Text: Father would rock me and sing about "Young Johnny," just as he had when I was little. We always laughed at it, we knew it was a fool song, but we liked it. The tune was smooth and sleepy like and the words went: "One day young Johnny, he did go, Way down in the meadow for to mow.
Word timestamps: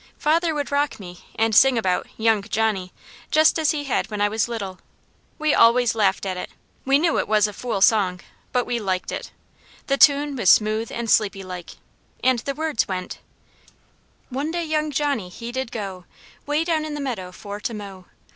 Father 0.17 0.55
would 0.55 0.71
rock 0.71 0.99
me 0.99 1.25
and 1.35 1.53
sing 1.53 1.77
about 1.77 2.07
"Young 2.17 2.41
Johnny," 2.41 2.91
just 3.29 3.59
as 3.59 3.69
he 3.69 3.83
had 3.83 4.09
when 4.09 4.19
I 4.19 4.29
was 4.29 4.47
little. 4.47 4.79
We 5.37 5.53
always 5.53 5.93
laughed 5.93 6.25
at 6.25 6.37
it, 6.37 6.49
we 6.85 6.97
knew 6.97 7.19
it 7.19 7.27
was 7.27 7.45
a 7.47 7.53
fool 7.53 7.81
song, 7.81 8.19
but 8.51 8.65
we 8.65 8.79
liked 8.79 9.11
it. 9.11 9.29
The 9.85 9.97
tune 9.97 10.35
was 10.35 10.49
smooth 10.49 10.91
and 10.91 11.07
sleepy 11.07 11.43
like 11.43 11.75
and 12.23 12.39
the 12.39 12.55
words 12.55 12.87
went: 12.87 13.19
"One 14.29 14.49
day 14.49 14.63
young 14.65 14.89
Johnny, 14.89 15.29
he 15.29 15.51
did 15.51 15.71
go, 15.71 16.05
Way 16.47 16.63
down 16.63 16.83
in 16.83 16.95
the 16.95 16.99
meadow 16.99 17.31
for 17.31 17.59
to 17.59 17.71
mow. 17.71 18.05